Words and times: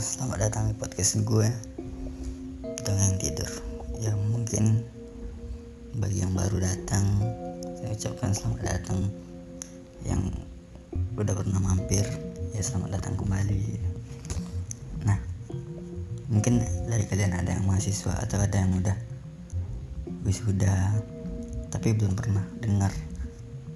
selamat 0.00 0.48
datang 0.48 0.64
di 0.72 0.74
podcast 0.80 1.20
gue. 1.28 1.44
Dengan 2.80 3.20
tidur 3.20 3.52
Ya 4.00 4.16
mungkin 4.32 4.80
bagi 6.00 6.24
yang 6.24 6.32
baru 6.32 6.56
datang 6.56 7.04
Saya 7.76 7.92
ucapkan 7.92 8.32
selamat 8.32 8.60
datang. 8.64 9.12
Yang 10.08 10.32
udah 11.20 11.34
pernah 11.36 11.60
mampir 11.60 12.08
Ya 12.56 12.64
selamat 12.64 12.96
datang 12.96 13.20
kembali. 13.20 13.76
Nah 15.04 15.20
Mungkin 16.32 16.64
dari 16.88 17.04
kalian 17.04 17.36
ada 17.36 17.60
yang 17.60 17.68
mahasiswa 17.68 18.24
Atau 18.24 18.40
ada 18.40 18.56
yang 18.56 18.72
udah 18.72 18.96
Wisuda 20.24 20.96
Tapi 21.68 21.92
belum 21.92 22.16
pernah 22.16 22.48
dengar 22.64 22.90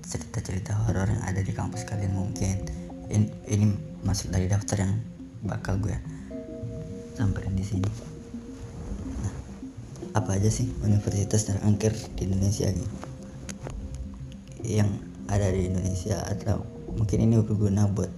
Cerita-cerita 0.01 0.73
horor 0.89 1.05
yang 1.05 1.21
ada 1.21 1.45
di 1.45 1.53
kampus 1.53 1.85
kalian 1.85 2.17
mungkin. 2.17 2.65
Ini, 3.13 3.29
ini 3.53 3.77
masuk 4.01 4.33
dari 4.33 4.49
daftar 4.49 4.89
yang 4.89 4.97
bakal 5.45 5.77
gue 5.77 6.14
samperin 7.15 7.55
di 7.55 7.63
sini. 7.63 7.91
Nah, 9.23 9.35
apa 10.19 10.37
aja 10.37 10.51
sih 10.51 10.71
universitas 10.83 11.47
terangker 11.47 11.95
di 12.19 12.27
Indonesia 12.27 12.69
gitu? 12.69 12.95
Yang 14.67 14.91
ada 15.31 15.49
di 15.49 15.71
Indonesia 15.71 16.21
atau 16.27 16.67
mungkin 16.95 17.19
ini 17.25 17.41
berguna 17.41 17.89
buat 17.89 18.11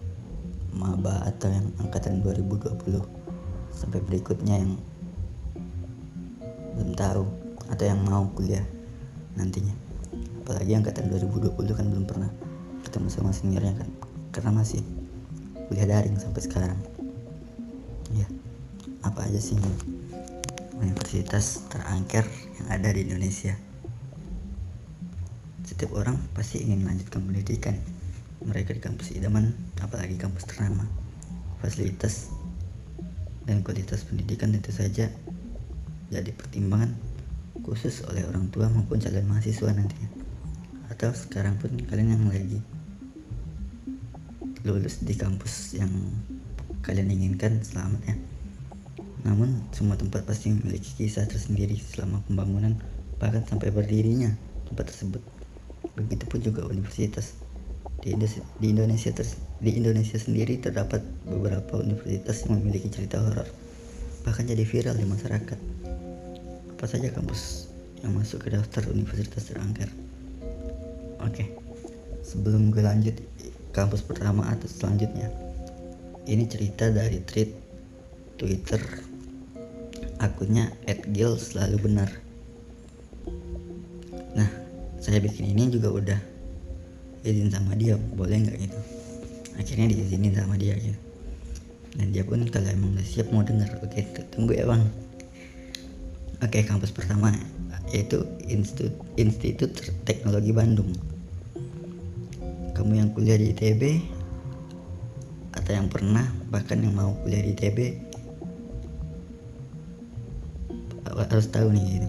maba 0.77 1.25
atau 1.25 1.49
yang 1.49 1.73
angkatan 1.81 2.21
2020 2.21 3.01
sampai 3.73 4.01
berikutnya 4.05 4.61
yang 4.61 4.77
belum 6.77 6.93
tahu 6.93 7.25
atau 7.73 7.85
yang 7.89 8.01
mau 8.05 8.29
kuliah 8.37 8.65
nantinya 9.37 9.73
apalagi 10.45 10.77
angkatan 10.77 11.09
2020 11.09 11.57
kan 11.73 11.87
belum 11.89 12.05
pernah 12.05 12.31
ketemu 12.85 13.09
sama 13.09 13.33
seniornya 13.33 13.75
kan 13.81 13.89
karena 14.31 14.51
masih 14.53 14.85
kuliah 15.73 15.89
daring 15.89 16.21
sampai 16.21 16.45
sekarang 16.45 16.79
apa 19.17 19.33
aja 19.33 19.41
sih? 19.41 19.57
Universitas 20.77 21.65
terangker 21.73 22.29
yang 22.61 22.69
ada 22.69 22.93
di 22.93 23.09
Indonesia. 23.09 23.57
Setiap 25.65 25.97
orang 25.97 26.21
pasti 26.37 26.61
ingin 26.61 26.85
melanjutkan 26.85 27.25
pendidikan. 27.25 27.81
Mereka 28.45 28.77
di 28.77 28.85
kampus 28.85 29.17
idaman 29.17 29.57
apalagi 29.81 30.21
kampus 30.21 30.45
ternama. 30.45 30.85
Fasilitas 31.65 32.29
dan 33.49 33.65
kualitas 33.65 34.05
pendidikan 34.05 34.53
tentu 34.53 34.69
saja 34.69 35.09
jadi 36.13 36.31
pertimbangan 36.37 36.93
khusus 37.65 38.05
oleh 38.13 38.21
orang 38.29 38.53
tua 38.53 38.69
maupun 38.69 39.01
calon 39.01 39.25
mahasiswa 39.33 39.73
nantinya. 39.73 40.13
Atau 40.93 41.17
sekarang 41.17 41.57
pun 41.57 41.73
kalian 41.89 42.21
yang 42.21 42.29
lagi 42.29 42.61
lulus 44.61 45.01
di 45.01 45.17
kampus 45.17 45.73
yang 45.73 45.89
kalian 46.85 47.09
inginkan 47.09 47.65
selamat 47.65 48.13
ya 48.13 48.36
namun 49.27 49.59
semua 49.75 49.99
tempat 49.99 50.23
pasti 50.23 50.55
memiliki 50.55 50.95
kisah 50.95 51.27
tersendiri 51.27 51.75
selama 51.75 52.23
pembangunan 52.31 52.79
bahkan 53.19 53.43
sampai 53.43 53.75
berdirinya 53.75 54.31
tempat 54.71 54.95
tersebut. 54.95 55.23
Begitupun 55.99 56.39
juga 56.47 56.63
universitas. 56.71 57.35
Di 58.07 58.15
Indonesia, 58.15 59.11
ter, 59.11 59.27
di 59.59 59.71
Indonesia 59.75 60.21
sendiri 60.21 60.63
terdapat 60.63 61.03
beberapa 61.27 61.83
universitas 61.83 62.47
yang 62.47 62.63
memiliki 62.63 62.87
cerita 62.93 63.19
horor 63.19 63.49
bahkan 64.23 64.47
jadi 64.47 64.63
viral 64.63 64.95
di 64.95 65.07
masyarakat. 65.07 65.59
Apa 66.79 66.85
saja 66.87 67.11
kampus 67.11 67.67
yang 68.07 68.15
masuk 68.15 68.47
ke 68.47 68.55
daftar 68.55 68.87
universitas 68.95 69.51
terangker? 69.51 69.91
Oke 71.19 71.67
sebelum 72.27 72.75
gue 72.75 72.83
lanjut 72.83 73.15
kampus 73.71 74.03
pertama 74.03 74.51
atau 74.51 74.67
selanjutnya. 74.67 75.31
Ini 76.27 76.43
cerita 76.51 76.91
dari 76.91 77.23
tweet 77.23 77.55
Twitter 78.35 78.83
akunnya 80.23 80.73
@gil 81.13 81.37
selalu 81.37 81.77
benar. 81.91 82.11
Nah, 84.37 84.49
saya 85.01 85.21
bikin 85.21 85.53
ini 85.53 85.69
juga 85.73 85.93
udah 85.93 86.21
izin 87.27 87.51
sama 87.51 87.75
dia, 87.75 87.97
boleh 87.97 88.47
nggak 88.47 88.57
gitu? 88.61 88.79
Akhirnya 89.57 89.93
diizinin 89.93 90.37
sama 90.37 90.55
dia 90.61 90.77
gitu. 90.77 91.01
Dan 91.97 92.13
dia 92.13 92.23
pun 92.29 92.45
kalau 92.53 92.69
emang 92.69 92.93
udah 92.93 93.07
siap 93.09 93.33
mau 93.33 93.41
denger, 93.41 93.81
oke 93.81 94.01
tunggu 94.33 94.53
ya 94.53 94.69
bang. 94.69 94.85
Oke, 96.45 96.61
kampus 96.69 96.93
pertama 96.93 97.33
yaitu 97.89 98.21
Institut, 98.45 98.93
Institut 99.17 99.73
Teknologi 100.05 100.53
Bandung. 100.53 100.93
Kamu 102.77 102.93
yang 102.93 103.09
kuliah 103.17 103.41
di 103.41 103.57
ITB 103.57 104.05
atau 105.57 105.73
yang 105.73 105.89
pernah 105.89 106.29
bahkan 106.53 106.77
yang 106.85 106.93
mau 106.93 107.17
kuliah 107.25 107.41
di 107.41 107.57
ITB 107.57 108.06
harus 111.25 111.49
tahu 111.49 111.73
nih 111.73 111.85
gitu. 111.97 112.09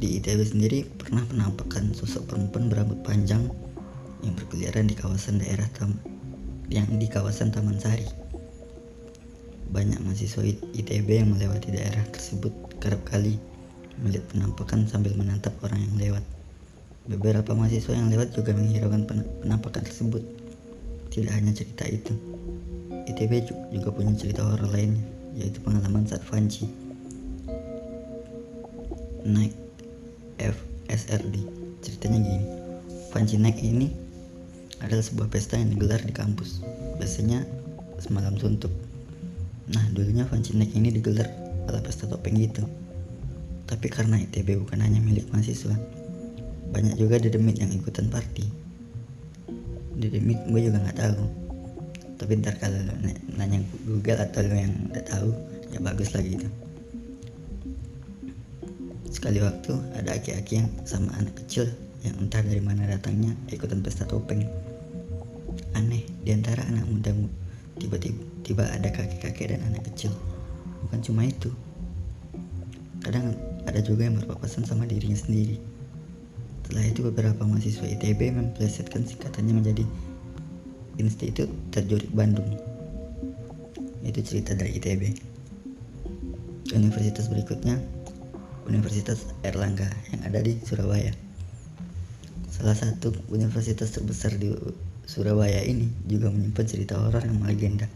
Di 0.00 0.16
ITB 0.16 0.40
sendiri 0.48 0.78
pernah 0.96 1.20
penampakan 1.28 1.92
sosok 1.92 2.32
perempuan 2.32 2.72
berambut 2.72 3.04
panjang 3.04 3.44
yang 4.24 4.32
berkeliaran 4.32 4.88
di 4.88 4.96
kawasan 4.96 5.36
daerah 5.36 5.68
tam 5.76 5.92
yang 6.72 6.88
di 6.96 7.04
kawasan 7.04 7.52
Taman 7.52 7.76
Sari. 7.76 8.08
Banyak 9.68 10.00
mahasiswa 10.00 10.40
ITB 10.72 11.08
yang 11.20 11.36
melewati 11.36 11.76
daerah 11.76 12.00
tersebut 12.08 12.80
kerap 12.80 13.04
kali 13.04 13.36
melihat 14.00 14.24
penampakan 14.32 14.88
sambil 14.88 15.12
menatap 15.20 15.52
orang 15.60 15.84
yang 15.84 15.94
lewat. 16.00 16.24
Beberapa 17.04 17.52
mahasiswa 17.52 17.92
yang 17.92 18.08
lewat 18.08 18.32
juga 18.32 18.56
menghiraukan 18.56 19.04
penampakan 19.44 19.84
tersebut. 19.84 20.39
Tidak 21.10 21.32
hanya 21.34 21.50
cerita 21.50 21.84
itu, 21.90 22.14
ITB 23.10 23.50
juga 23.74 23.90
punya 23.90 24.14
cerita 24.14 24.46
horor 24.46 24.70
lainnya, 24.70 25.02
yaitu 25.34 25.58
pengalaman 25.60 26.06
saat 26.06 26.22
Fanci 26.22 26.70
naik 29.26 29.52
FSRD. 30.38 31.34
Ceritanya 31.82 32.18
gini, 32.22 32.44
Fanci 33.10 33.36
naik 33.36 33.58
ini 33.60 33.90
adalah 34.80 35.04
sebuah 35.04 35.28
pesta 35.28 35.58
yang 35.58 35.74
digelar 35.74 36.00
di 36.00 36.14
kampus. 36.14 36.62
Biasanya 36.96 37.44
semalam 38.00 38.38
suntuk. 38.38 38.72
Nah, 39.70 39.84
dulunya 39.92 40.24
Fanci 40.24 40.56
naik 40.56 40.72
ini 40.72 40.94
digelar 40.94 41.28
ala 41.68 41.82
pesta 41.82 42.08
topeng 42.08 42.38
gitu. 42.38 42.64
Tapi 43.68 43.86
karena 43.86 44.18
ITB 44.18 44.62
bukan 44.66 44.82
hanya 44.82 44.98
milik 44.98 45.30
mahasiswa, 45.30 45.74
banyak 46.70 46.98
juga 46.98 47.22
dedemit 47.22 47.58
yang 47.58 47.70
ikutan 47.70 48.10
party. 48.10 48.59
Dedemit 50.00 50.40
gue 50.48 50.60
juga 50.64 50.80
nggak 50.80 50.96
tahu. 50.96 51.22
Tapi 52.16 52.32
ntar 52.40 52.56
kalau 52.56 52.80
nanya 53.36 53.60
Google 53.84 54.20
atau 54.24 54.40
lo 54.44 54.56
yang 54.56 54.72
udah 54.88 55.04
tahu 55.04 55.28
ya 55.70 55.78
bagus 55.80 56.12
lagi 56.16 56.34
itu 56.34 56.48
sekali 59.10 59.42
waktu 59.42 59.74
ada 60.00 60.16
aki-aki 60.16 60.64
yang 60.64 60.70
sama 60.88 61.12
anak 61.18 61.36
kecil 61.44 61.68
yang 62.00 62.16
entah 62.22 62.40
dari 62.40 62.62
mana 62.62 62.88
datangnya 62.88 63.36
ikutan 63.52 63.84
pesta 63.84 64.08
topeng. 64.08 64.48
Aneh 65.76 66.06
di 66.24 66.30
antara 66.32 66.64
anak 66.64 66.88
muda 66.88 67.12
tiba-tiba 67.76 68.16
tiba 68.46 68.64
ada 68.70 68.88
kakek-kakek 68.88 69.52
dan 69.52 69.60
anak 69.68 69.84
kecil. 69.92 70.14
Bukan 70.86 71.04
cuma 71.04 71.28
itu. 71.28 71.52
Kadang 73.04 73.36
ada 73.68 73.80
juga 73.84 74.08
yang 74.08 74.16
berpapasan 74.16 74.64
sama 74.64 74.88
dirinya 74.88 75.20
sendiri 75.20 75.60
setelah 76.70 76.86
itu 76.86 77.02
beberapa 77.02 77.42
mahasiswa 77.42 77.82
ITB 77.82 78.30
memplesetkan 78.30 79.02
singkatannya 79.02 79.58
menjadi 79.58 79.82
Institut 81.02 81.50
Terjurik 81.74 82.14
Bandung. 82.14 82.46
Itu 84.06 84.22
cerita 84.22 84.54
dari 84.54 84.78
ITB. 84.78 85.02
Universitas 86.70 87.26
berikutnya 87.26 87.74
Universitas 88.70 89.26
Erlangga 89.42 89.90
yang 90.14 90.22
ada 90.22 90.38
di 90.46 90.62
Surabaya. 90.62 91.10
Salah 92.54 92.78
satu 92.78 93.18
universitas 93.34 93.90
terbesar 93.90 94.38
di 94.38 94.54
Surabaya 95.10 95.66
ini 95.66 95.90
juga 96.06 96.30
menyimpan 96.30 96.66
cerita 96.70 97.02
horor 97.02 97.26
yang 97.26 97.42
melegenda 97.42 97.90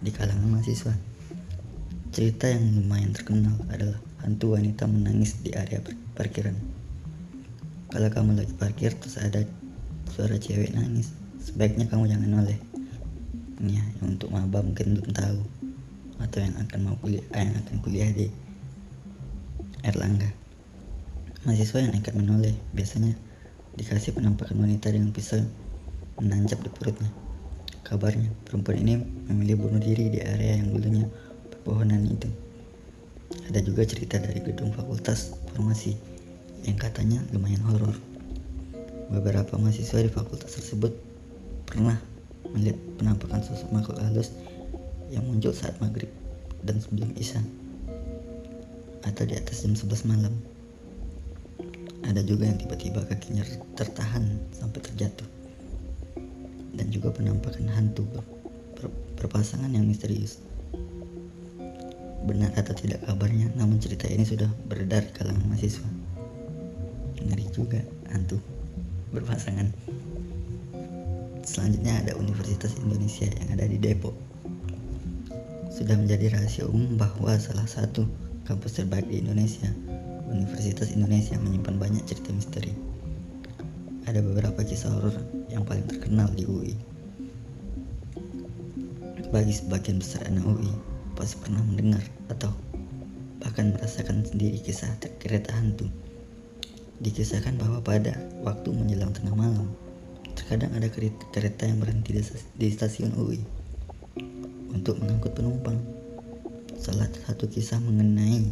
di 0.00 0.08
kalangan 0.08 0.48
mahasiswa. 0.48 0.96
Cerita 2.08 2.48
yang 2.48 2.72
lumayan 2.72 3.12
terkenal 3.12 3.52
adalah 3.68 4.00
hantu 4.24 4.56
wanita 4.56 4.88
menangis 4.88 5.36
di 5.44 5.52
area 5.52 5.84
parkiran. 6.16 6.83
Kalau 7.94 8.10
kamu 8.10 8.34
lagi 8.34 8.50
parkir 8.58 8.90
terus 8.98 9.22
ada 9.22 9.46
suara 10.10 10.34
cewek 10.34 10.74
nangis, 10.74 11.14
sebaiknya 11.38 11.86
kamu 11.86 12.10
jangan 12.10 12.26
noleh. 12.26 12.58
Ya 13.62 13.86
yang 13.86 14.18
untuk 14.18 14.34
maba 14.34 14.66
mungkin 14.66 14.98
belum 14.98 15.14
tahu. 15.14 15.38
Atau 16.18 16.42
yang 16.42 16.58
akan 16.58 16.90
mau 16.90 16.98
kuliah 16.98 17.22
yang 17.30 17.54
akan 17.54 17.76
kuliah 17.86 18.10
di 18.10 18.34
Erlangga. 19.86 20.26
Mahasiswa 21.46 21.86
yang 21.86 21.94
nekat 21.94 22.18
menoleh 22.18 22.58
biasanya 22.74 23.14
dikasih 23.78 24.18
penampakan 24.18 24.58
wanita 24.58 24.90
dengan 24.90 25.14
pisau 25.14 25.46
menancap 26.18 26.66
di 26.66 26.74
perutnya. 26.74 27.14
Kabarnya 27.86 28.34
perempuan 28.42 28.82
ini 28.82 28.98
memilih 29.30 29.70
bunuh 29.70 29.78
diri 29.78 30.10
di 30.10 30.18
area 30.18 30.58
yang 30.58 30.74
dulunya 30.74 31.06
pepohonan 31.46 32.02
itu. 32.10 32.26
Ada 33.54 33.62
juga 33.62 33.86
cerita 33.86 34.18
dari 34.18 34.42
gedung 34.42 34.74
fakultas 34.74 35.38
farmasi 35.54 36.13
yang 36.64 36.80
katanya 36.80 37.20
lumayan 37.30 37.60
horor 37.68 37.96
beberapa 39.12 39.60
mahasiswa 39.60 40.00
di 40.00 40.10
fakultas 40.10 40.56
tersebut 40.56 40.96
pernah 41.68 42.00
melihat 42.56 42.80
penampakan 42.96 43.44
sosok 43.44 43.68
makhluk 43.70 44.00
halus 44.00 44.32
yang 45.12 45.22
muncul 45.28 45.52
saat 45.52 45.76
maghrib 45.78 46.08
dan 46.64 46.80
sebelum 46.80 47.12
isya 47.14 47.44
atau 49.04 49.22
di 49.28 49.36
atas 49.36 49.62
jam 49.62 49.76
11 49.76 50.10
malam. 50.10 50.34
Ada 52.04 52.20
juga 52.24 52.48
yang 52.48 52.60
tiba-tiba 52.60 53.04
kakinya 53.08 53.44
tertahan 53.76 54.40
sampai 54.52 54.80
terjatuh. 54.80 55.28
Dan 56.74 56.90
juga 56.90 57.14
penampakan 57.14 57.70
hantu 57.70 58.04
ber, 58.10 58.24
ber, 58.76 58.84
berpasangan 59.20 59.70
yang 59.72 59.86
misterius. 59.86 60.42
Benar 62.24 62.52
atau 62.56 62.74
tidak 62.76 63.04
kabarnya, 63.04 63.52
namun 63.56 63.78
cerita 63.80 64.08
ini 64.08 64.24
sudah 64.24 64.48
beredar 64.68 65.04
di 65.04 65.12
kalangan 65.16 65.44
mahasiswa. 65.48 65.88
Ngeri 67.24 67.46
juga 67.52 67.80
hantu 68.12 68.36
berpasangan. 69.14 69.68
Selanjutnya 71.44 72.00
ada 72.00 72.16
Universitas 72.16 72.72
Indonesia 72.80 73.28
yang 73.28 73.48
ada 73.52 73.68
di 73.68 73.76
Depok. 73.76 74.16
Sudah 75.68 75.98
menjadi 75.98 76.32
rahasia 76.32 76.64
umum 76.64 76.96
bahwa 76.96 77.36
salah 77.36 77.66
satu 77.68 78.08
kampus 78.48 78.80
terbaik 78.80 79.08
di 79.08 79.20
Indonesia, 79.20 79.68
Universitas 80.30 80.92
Indonesia 80.92 81.36
menyimpan 81.36 81.76
banyak 81.76 82.04
cerita 82.08 82.32
misteri. 82.32 82.72
Ada 84.04 84.20
beberapa 84.20 84.60
kisah 84.60 84.92
horor 84.92 85.16
yang 85.48 85.64
paling 85.64 85.84
terkenal 85.88 86.28
di 86.32 86.44
UI. 86.44 86.76
Bagi 89.32 89.50
sebagian 89.50 89.98
besar 89.98 90.28
anak 90.30 90.46
UI, 90.46 90.70
pasti 91.18 91.40
pernah 91.42 91.62
mendengar 91.66 92.04
atau 92.30 92.54
bahkan 93.42 93.74
merasakan 93.74 94.22
sendiri 94.24 94.62
kisah 94.62 94.90
kereta 95.18 95.52
hantu. 95.52 95.90
Dikisahkan 97.02 97.58
bahwa 97.58 97.82
pada 97.82 98.14
waktu 98.46 98.70
menjelang 98.70 99.10
tengah 99.10 99.34
malam, 99.34 99.66
terkadang 100.38 100.70
ada 100.78 100.86
kereta 101.34 101.66
yang 101.66 101.82
berhenti 101.82 102.14
di 102.54 102.68
stasiun 102.70 103.14
UI 103.18 103.42
untuk 104.70 104.98
mengangkut 105.02 105.34
penumpang. 105.34 105.78
Salah 106.78 107.08
satu 107.24 107.48
kisah 107.48 107.80
mengenai 107.80 108.44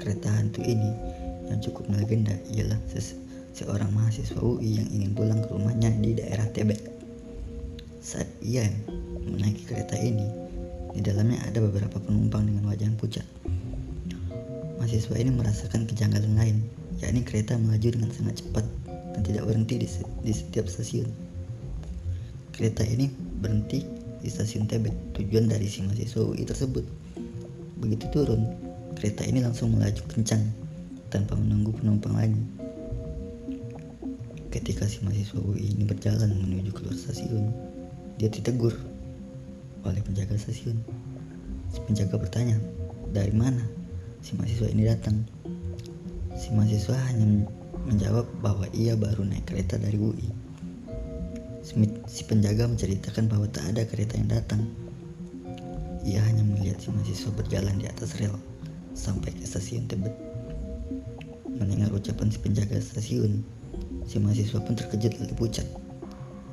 kereta 0.00 0.32
hantu 0.32 0.64
ini 0.64 0.90
yang 1.52 1.60
cukup 1.60 1.86
melegenda 1.92 2.32
ialah 2.50 2.80
seorang 3.54 3.92
mahasiswa 3.92 4.40
UI 4.40 4.82
yang 4.82 4.88
ingin 4.90 5.12
pulang 5.14 5.44
ke 5.44 5.52
rumahnya 5.52 5.92
di 6.00 6.16
daerah 6.16 6.48
Tebet. 6.50 6.80
Saat 8.02 8.26
ia 8.42 8.66
menaiki 9.22 9.68
kereta 9.68 9.94
ini, 10.00 10.26
di 10.96 11.00
dalamnya 11.04 11.44
ada 11.46 11.62
beberapa 11.62 12.00
penumpang 12.00 12.48
dengan 12.48 12.66
wajah 12.72 12.88
yang 12.88 12.98
pucat. 12.98 13.26
Mahasiswa 14.80 15.16
ini 15.20 15.30
merasakan 15.32 15.86
kejanggalan 15.86 16.34
lain, 16.36 16.56
yakni 17.04 17.20
kereta 17.20 17.60
melaju 17.60 17.88
dengan 18.00 18.10
sangat 18.16 18.40
cepat 18.40 18.64
dan 19.12 19.20
tidak 19.20 19.44
berhenti 19.44 19.84
di, 19.84 19.88
di 20.24 20.32
setiap 20.32 20.66
stasiun. 20.66 21.06
Kereta 22.56 22.80
ini 22.88 23.12
berhenti 23.44 23.84
di 24.24 24.28
stasiun 24.32 24.64
Tebet, 24.64 24.96
tujuan 25.12 25.52
dari 25.52 25.68
si 25.68 25.84
mahasiswa 25.84 26.24
UI 26.24 26.48
tersebut. 26.48 26.84
Begitu 27.84 28.08
turun, 28.08 28.48
kereta 28.96 29.20
ini 29.28 29.44
langsung 29.44 29.76
melaju 29.76 30.00
kencang 30.08 30.40
tanpa 31.12 31.36
menunggu 31.36 31.76
penumpang 31.76 32.16
lagi. 32.16 32.42
Ketika 34.48 34.88
si 34.88 35.04
mahasiswa 35.04 35.44
UI 35.44 35.76
ini 35.76 35.84
berjalan 35.84 36.32
menuju 36.32 36.72
keluar 36.72 36.96
stasiun, 36.96 37.52
dia 38.16 38.32
ditegur 38.32 38.72
oleh 39.84 40.00
penjaga 40.00 40.40
stasiun. 40.40 40.80
Si 41.68 41.82
penjaga 41.84 42.16
bertanya, 42.16 42.56
dari 43.12 43.34
mana 43.34 43.60
si 44.24 44.32
mahasiswa 44.38 44.72
ini 44.72 44.88
datang? 44.88 45.33
Si 46.34 46.50
mahasiswa 46.50 46.98
hanya 47.10 47.46
menjawab 47.86 48.26
bahwa 48.42 48.66
ia 48.74 48.98
baru 48.98 49.22
naik 49.24 49.48
kereta 49.48 49.78
dari 49.78 49.96
UI. 49.96 50.28
Si 52.06 52.22
penjaga 52.28 52.68
menceritakan 52.68 53.30
bahwa 53.30 53.48
tak 53.48 53.72
ada 53.72 53.86
kereta 53.88 54.20
yang 54.20 54.28
datang. 54.28 54.62
Ia 56.04 56.20
hanya 56.20 56.44
melihat 56.44 56.82
si 56.82 56.92
mahasiswa 56.92 57.32
berjalan 57.32 57.80
di 57.80 57.88
atas 57.88 58.20
rel 58.20 58.36
sampai 58.92 59.32
ke 59.32 59.46
stasiun 59.48 59.88
Tebet. 59.88 60.12
Mendengar 61.54 61.88
ucapan 61.94 62.28
si 62.28 62.38
penjaga 62.42 62.76
stasiun, 62.76 63.40
Si 64.04 64.20
mahasiswa 64.20 64.60
pun 64.60 64.76
terkejut 64.76 65.16
lalu 65.16 65.34
pucat. 65.34 65.64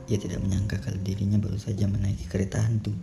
Ia 0.07 0.17
tidak 0.17 0.39
menyangka 0.43 0.79
kalau 0.79 0.99
dirinya 1.03 1.35
baru 1.35 1.59
saja 1.59 1.83
menaiki 1.87 2.31
kereta 2.31 2.63
hantu. 2.63 2.95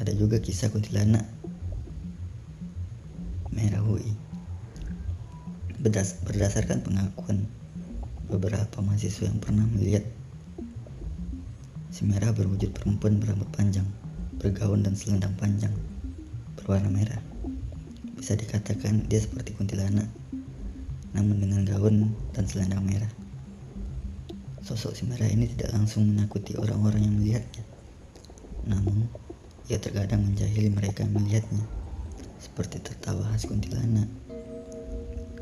Ada 0.00 0.12
juga 0.16 0.40
kisah 0.40 0.72
kuntilanak 0.72 1.24
Merah 3.52 3.84
UI. 3.84 4.12
Berdas 5.80 6.20
berdasarkan 6.22 6.84
pengakuan 6.84 7.48
beberapa 8.28 8.84
mahasiswa 8.84 9.26
yang 9.26 9.40
pernah 9.40 9.64
melihat 9.64 10.04
si 11.88 12.04
merah 12.04 12.30
berwujud 12.36 12.76
perempuan 12.76 13.16
berambut 13.16 13.48
panjang, 13.50 13.88
bergaun 14.36 14.84
dan 14.84 14.92
selendang 14.92 15.32
panjang 15.40 15.72
berwarna 16.60 16.92
merah. 16.92 17.20
Bisa 18.20 18.36
dikatakan 18.36 19.08
dia 19.08 19.24
seperti 19.24 19.56
kuntilanak 19.56 20.06
namun 21.10 21.42
dengan 21.42 21.66
gaun 21.66 22.14
dan 22.34 22.44
selendang 22.46 22.86
merah. 22.86 23.10
Sosok 24.62 24.94
si 24.94 25.02
merah 25.08 25.26
ini 25.26 25.50
tidak 25.50 25.74
langsung 25.74 26.06
menakuti 26.06 26.54
orang-orang 26.54 27.02
yang 27.02 27.14
melihatnya. 27.18 27.64
Namun, 28.68 29.08
ia 29.66 29.80
terkadang 29.80 30.22
menjahili 30.22 30.70
mereka 30.70 31.02
yang 31.02 31.16
melihatnya, 31.16 31.64
seperti 32.38 32.78
tertawa 32.78 33.26
khas 33.34 33.48
kuntilanak. 33.48 34.06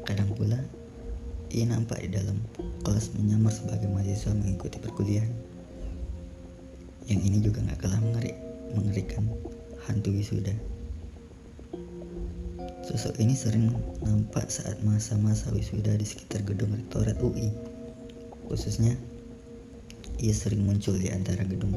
Kadang 0.09 0.33
pula, 0.33 0.57
ia 1.53 1.69
nampak 1.69 2.01
di 2.01 2.17
dalam 2.17 2.41
kelas 2.81 3.13
menyamar 3.13 3.53
sebagai 3.53 3.93
mahasiswa 3.93 4.33
mengikuti 4.33 4.81
perkuliahan. 4.81 5.29
Yang 7.13 7.21
ini 7.29 7.39
juga 7.45 7.61
gak 7.69 7.85
kalah 7.85 8.01
mengeri, 8.01 8.33
mengerikan 8.73 9.29
hantu 9.85 10.17
wisuda. 10.17 10.57
Sosok 12.89 13.21
ini 13.21 13.37
sering 13.37 13.69
nampak 14.01 14.49
saat 14.49 14.81
masa-masa 14.81 15.53
wisuda 15.53 15.93
di 15.93 16.09
sekitar 16.09 16.41
gedung 16.49 16.73
rektorat 16.73 17.21
UI. 17.21 17.53
Khususnya, 18.49 18.97
ia 20.25 20.33
sering 20.33 20.65
muncul 20.65 20.97
di 20.97 21.13
antara 21.13 21.45
gedung 21.45 21.77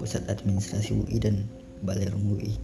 pusat 0.00 0.24
administrasi 0.32 0.96
UI 0.96 1.20
dan 1.20 1.44
balai 1.84 2.08
rum 2.08 2.40
UI. 2.40 2.56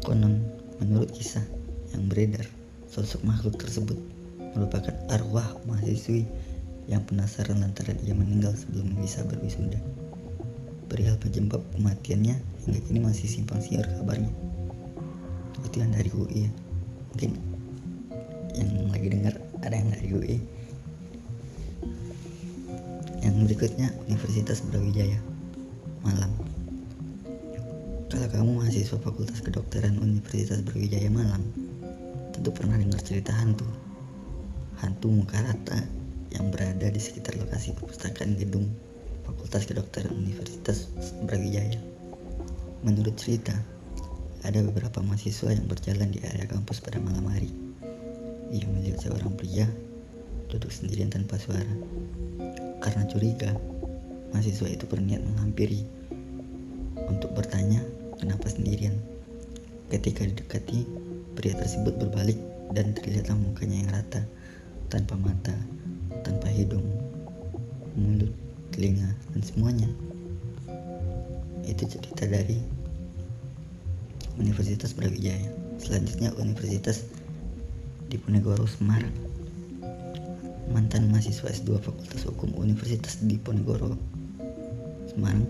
Konon, 0.00 0.40
menurut 0.80 1.12
kisah 1.12 1.44
yang 1.92 2.08
beredar, 2.08 2.48
sosok 2.90 3.22
makhluk 3.22 3.54
tersebut 3.54 3.94
merupakan 4.58 4.90
arwah 5.14 5.46
mahasiswi 5.62 6.26
yang 6.90 7.06
penasaran 7.06 7.62
lantaran 7.62 7.94
ia 8.02 8.18
meninggal 8.18 8.50
sebelum 8.58 8.98
bisa 8.98 9.22
berwisuda. 9.30 9.78
Perihal 10.90 11.14
penyebab 11.22 11.62
kematiannya 11.78 12.34
hingga 12.66 12.80
kini 12.82 12.98
masih 12.98 13.30
simpang 13.30 13.62
siur 13.62 13.86
kabarnya. 13.86 14.34
Itu 15.62 15.76
yang 15.78 15.94
dari 15.94 16.10
UI 16.10 16.50
ya. 16.50 16.52
Mungkin 17.14 17.30
yang 18.58 18.70
lagi 18.90 19.06
dengar 19.06 19.34
ada 19.62 19.74
yang 19.78 19.88
dari 19.94 20.08
UI 20.10 20.36
yang 23.22 23.38
berikutnya 23.46 23.94
Universitas 24.10 24.66
Brawijaya 24.66 25.22
Malang. 26.02 26.34
Kalau 28.10 28.26
kamu 28.26 28.50
mahasiswa 28.66 28.98
Fakultas 28.98 29.38
Kedokteran 29.46 30.02
Universitas 30.02 30.66
Brawijaya 30.66 31.06
Malang 31.06 31.69
tentu 32.40 32.56
pernah 32.56 32.80
dengar 32.80 33.04
cerita 33.04 33.36
hantu 33.36 33.68
hantu 34.80 35.12
muka 35.12 35.36
rata 35.44 35.76
yang 36.32 36.48
berada 36.48 36.88
di 36.88 36.96
sekitar 36.96 37.36
lokasi 37.36 37.76
perpustakaan 37.76 38.40
gedung 38.40 38.64
Fakultas 39.28 39.68
Kedokteran 39.68 40.16
Universitas 40.16 40.88
Brawijaya 41.28 41.76
menurut 42.80 43.12
cerita 43.20 43.52
ada 44.40 44.56
beberapa 44.64 45.04
mahasiswa 45.04 45.52
yang 45.52 45.68
berjalan 45.68 46.16
di 46.16 46.24
area 46.24 46.48
kampus 46.48 46.80
pada 46.80 46.96
malam 46.96 47.28
hari. 47.28 47.52
Ia 48.48 48.64
melihat 48.72 49.04
seorang 49.04 49.36
pria 49.36 49.68
duduk 50.48 50.72
sendirian 50.72 51.12
tanpa 51.12 51.36
suara. 51.36 51.68
Karena 52.80 53.04
curiga, 53.04 53.52
mahasiswa 54.32 54.64
itu 54.72 54.88
berniat 54.88 55.20
menghampiri 55.20 55.84
untuk 57.04 57.36
bertanya 57.36 57.84
kenapa 58.16 58.48
sendirian. 58.48 58.96
Ketika 59.92 60.24
didekati, 60.24 60.88
pria 61.40 61.56
tersebut 61.56 61.96
berbalik 61.96 62.36
dan 62.76 62.92
terlihatlah 62.92 63.32
mukanya 63.40 63.80
yang 63.80 63.90
rata, 63.96 64.20
tanpa 64.92 65.16
mata, 65.16 65.56
tanpa 66.20 66.52
hidung, 66.52 66.84
mulut, 67.96 68.28
telinga, 68.76 69.08
dan 69.32 69.40
semuanya. 69.40 69.88
Itu 71.64 71.88
cerita 71.88 72.28
dari 72.28 72.60
Universitas 74.36 74.92
Brawijaya. 74.92 75.48
Selanjutnya 75.80 76.28
Universitas 76.36 77.08
Diponegoro 78.12 78.68
Semarang. 78.68 79.16
Mantan 80.68 81.08
mahasiswa 81.08 81.48
S2 81.48 81.80
Fakultas 81.80 82.28
Hukum 82.28 82.52
Universitas 82.60 83.16
Diponegoro 83.24 83.96
Semarang 85.08 85.48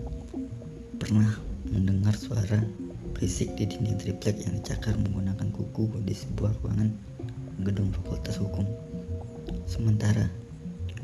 pernah 0.97 1.35
mendengar 1.67 2.15
suara 2.15 2.63
berisik 3.21 3.53
di 3.53 3.69
dinding 3.69 4.01
triplek 4.01 4.33
yang 4.41 4.57
dicakar 4.57 4.97
menggunakan 4.97 5.53
kuku 5.53 5.93
di 6.01 6.09
sebuah 6.09 6.57
ruangan 6.57 6.89
gedung 7.61 7.93
Fakultas 7.93 8.41
Hukum. 8.41 8.65
Sementara 9.69 10.25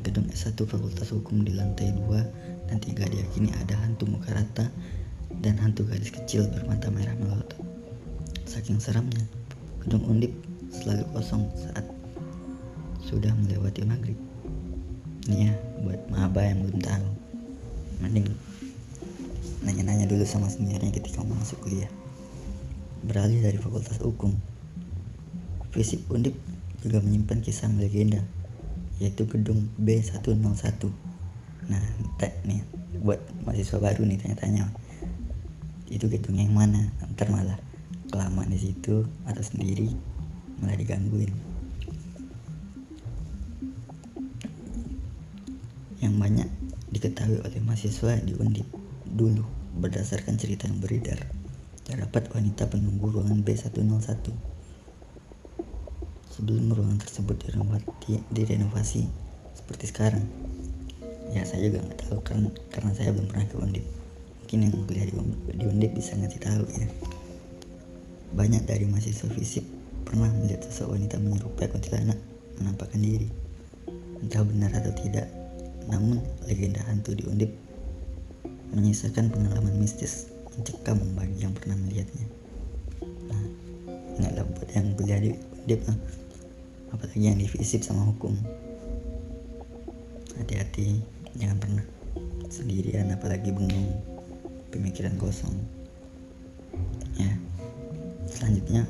gedung 0.02 0.26
S1 0.26 0.58
Fakultas 0.66 1.14
Hukum 1.14 1.46
di 1.46 1.54
lantai 1.54 1.94
2 1.94 2.66
dan 2.66 2.82
tiga 2.82 3.06
diyakini 3.06 3.54
ada 3.62 3.78
hantu 3.78 4.10
muka 4.10 4.34
rata 4.34 4.66
dan 5.46 5.62
hantu 5.62 5.86
gadis 5.86 6.10
kecil 6.10 6.50
bermata 6.50 6.90
merah 6.90 7.14
melotot. 7.22 7.62
Saking 8.50 8.82
seramnya, 8.82 9.22
gedung 9.86 10.02
undip 10.10 10.34
selalu 10.74 11.06
kosong 11.14 11.46
saat 11.54 11.86
sudah 13.06 13.30
melewati 13.46 13.86
maghrib. 13.86 14.18
Nih 15.30 15.46
ya, 15.46 15.52
buat 15.86 16.02
maba 16.10 16.42
yang 16.42 16.66
belum 16.66 16.82
tahu, 16.82 17.08
mending 18.02 18.26
nanya-nanya 19.62 20.10
dulu 20.10 20.26
sama 20.26 20.50
seniornya 20.50 20.90
ketika 20.90 21.22
mau 21.22 21.38
masuk 21.38 21.62
kuliah. 21.62 21.86
Beralih 23.04 23.40
dari 23.40 23.58
fakultas 23.58 24.02
hukum, 24.02 24.34
Fisip 25.70 26.08
Undip 26.10 26.34
juga 26.82 26.98
menyimpan 26.98 27.38
kisah 27.44 27.70
legenda, 27.78 28.18
yaitu 28.98 29.28
gedung 29.30 29.70
B101. 29.78 30.90
Nah, 31.68 31.84
nih 32.48 32.64
buat 32.98 33.20
mahasiswa 33.46 33.78
baru 33.78 34.02
nih 34.02 34.18
tanya-tanya, 34.18 34.72
itu 35.86 36.10
gedung 36.10 36.36
yang 36.36 36.50
mana? 36.50 36.90
Ntar 37.14 37.30
malah 37.30 37.58
kelamaan 38.08 38.50
di 38.50 38.58
situ 38.58 39.04
atau 39.28 39.42
sendiri 39.44 39.92
malah 40.58 40.74
digangguin. 40.74 41.30
Yang 46.02 46.14
banyak 46.18 46.48
diketahui 46.90 47.38
oleh 47.44 47.60
mahasiswa 47.62 48.18
di 48.24 48.32
Undip 48.34 48.66
dulu 49.06 49.44
berdasarkan 49.78 50.40
cerita 50.40 50.66
yang 50.66 50.82
beredar. 50.82 51.37
Terdapat 51.88 52.28
wanita 52.28 52.68
penunggu 52.68 53.08
ruangan 53.08 53.40
B101 53.40 54.28
sebelum 56.38 56.70
ruangan 56.70 57.00
tersebut 57.02 57.34
direnovasi, 58.30 59.08
seperti 59.56 59.84
sekarang. 59.90 60.22
Ya 61.34 61.42
saya 61.48 61.66
juga 61.66 61.82
nggak 61.82 61.98
tahu 62.04 62.20
kan 62.22 62.52
karena 62.70 62.92
saya 62.92 63.10
belum 63.16 63.26
pernah 63.32 63.48
ke 63.48 63.56
Undip. 63.56 63.84
Mungkin 64.44 64.58
yang 64.68 64.72
kuliah 64.84 65.08
di, 65.08 65.16
di 65.56 65.64
Undip 65.64 65.96
bisa 65.96 66.14
ngasih 66.14 66.40
tahu 66.44 66.64
ya. 66.76 66.86
Banyak 68.38 68.68
dari 68.70 68.84
mahasiswa 68.84 69.32
fisik 69.32 69.64
pernah 70.06 70.30
melihat 70.30 70.68
sosok 70.68 70.94
wanita 70.94 71.16
menyerupai 71.18 71.72
kuntilanak 71.72 72.20
menampakkan 72.60 73.02
diri. 73.02 73.32
Entah 74.20 74.44
benar 74.46 74.76
atau 74.76 74.92
tidak, 74.92 75.26
namun 75.90 76.22
legenda 76.46 76.84
hantu 76.86 77.18
di 77.18 77.26
Undip 77.26 77.50
menyisakan 78.76 79.32
pengalaman 79.32 79.74
mistis 79.80 80.28
mencekam 80.58 80.98
bagi 81.14 81.38
yang 81.46 81.54
pernah 81.54 81.78
melihatnya. 81.78 82.26
Nah, 83.30 83.44
ingatlah 84.18 84.44
buat 84.50 84.68
yang 84.74 84.90
kuliah 84.98 85.22
di 85.22 85.30
Undip 85.38 85.86
apalagi 86.90 87.30
yang 87.30 87.38
divisip 87.38 87.86
sama 87.86 88.08
hukum. 88.10 88.34
Hati-hati 90.34 90.98
jangan 91.38 91.60
pernah 91.62 91.84
sendirian 92.50 93.12
apalagi 93.14 93.54
bengong 93.54 93.92
pemikiran 94.74 95.14
kosong. 95.20 95.54
Ya 97.20 97.36
selanjutnya 98.26 98.88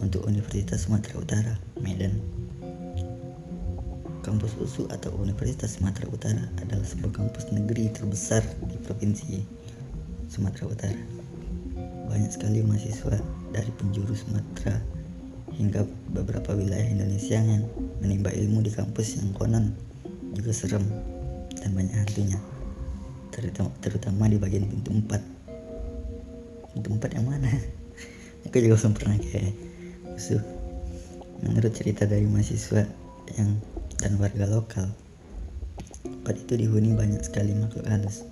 untuk 0.00 0.24
Universitas 0.24 0.86
Sumatera 0.86 1.18
Utara 1.20 1.54
Medan. 1.82 2.16
Kampus 4.24 4.56
USU 4.56 4.88
atau 4.88 5.12
Universitas 5.20 5.76
Sumatera 5.76 6.08
Utara 6.08 6.44
adalah 6.62 6.86
sebuah 6.86 7.12
kampus 7.12 7.52
negeri 7.52 7.92
terbesar 7.92 8.40
di 8.70 8.78
Provinsi 8.80 9.63
Sumatera 10.34 10.66
Utara. 10.66 11.02
Banyak 12.10 12.30
sekali 12.34 12.66
mahasiswa 12.66 13.22
dari 13.54 13.70
penjuru 13.78 14.18
Sumatera 14.18 14.82
hingga 15.54 15.86
beberapa 16.10 16.58
wilayah 16.58 16.90
Indonesia 16.90 17.38
yang 17.38 17.62
menimba 18.02 18.34
ilmu 18.34 18.66
di 18.66 18.74
kampus 18.74 19.22
yang 19.22 19.30
konon 19.38 19.70
juga 20.34 20.50
serem 20.50 20.82
dan 21.62 21.70
banyak 21.78 21.94
hantunya 21.94 22.42
terutama, 23.30 23.70
terutama 23.78 24.26
di 24.26 24.38
bagian 24.38 24.66
pintu 24.66 24.90
4 24.90 26.74
pintu 26.74 26.88
4 26.90 27.16
yang 27.18 27.26
mana? 27.30 27.50
Aku 28.50 28.58
juga 28.58 28.74
belum 28.82 28.94
pernah 28.98 29.16
kayak 29.22 29.54
musuh. 30.10 30.42
Menurut 31.46 31.70
cerita 31.74 32.06
dari 32.06 32.26
mahasiswa 32.26 32.82
yang 33.38 33.58
dan 33.98 34.18
warga 34.18 34.50
lokal 34.50 34.90
tempat 36.04 36.40
itu 36.40 36.56
dihuni 36.56 36.96
banyak 36.96 37.20
sekali 37.20 37.52
makhluk 37.56 37.84
halus 37.88 38.24